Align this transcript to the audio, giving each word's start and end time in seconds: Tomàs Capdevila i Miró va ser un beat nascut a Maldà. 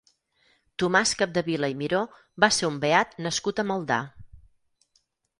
Tomàs 0.83 1.09
Capdevila 1.17 1.67
i 1.73 1.75
Miró 1.81 1.99
va 2.43 2.49
ser 2.57 2.69
un 2.69 2.79
beat 2.85 3.13
nascut 3.27 3.61
a 3.61 3.67
Maldà. 3.73 3.99